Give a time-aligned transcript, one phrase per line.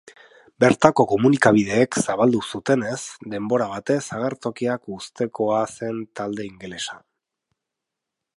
[0.63, 2.97] Bertako komunikabideek zabaldu zutenez,
[3.35, 6.99] denbora batez agertokiak uztekoa zen talde ingelesa.